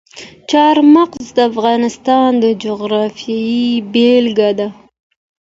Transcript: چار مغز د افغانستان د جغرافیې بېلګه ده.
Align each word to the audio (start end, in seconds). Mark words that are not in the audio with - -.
چار 0.51 0.77
مغز 0.93 1.25
د 1.35 1.39
افغانستان 1.51 2.29
د 2.43 2.45
جغرافیې 2.63 3.55
بېلګه 3.91 4.49
ده. 4.59 4.67